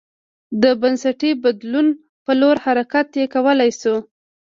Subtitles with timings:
[0.61, 1.87] د بنسټي بدلون
[2.25, 3.95] په لور حرکت یې کولای شو